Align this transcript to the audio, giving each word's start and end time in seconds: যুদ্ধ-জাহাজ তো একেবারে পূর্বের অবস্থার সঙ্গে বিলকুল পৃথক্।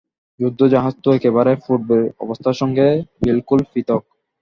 যুদ্ধ-জাহাজ 0.39 0.93
তো 1.03 1.09
একেবারে 1.13 1.51
পূর্বের 1.63 2.03
অবস্থার 2.23 2.59
সঙ্গে 2.61 2.85
বিলকুল 3.21 3.59
পৃথক্। 3.71 4.03